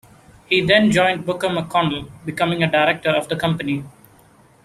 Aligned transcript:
He 0.47 0.61
then 0.65 0.89
joined 0.89 1.27
Booker 1.27 1.47
McConnell, 1.47 2.09
becoming 2.25 2.63
a 2.63 2.71
Director 2.71 3.11
of 3.11 3.27
the 3.29 3.35
company. 3.35 3.83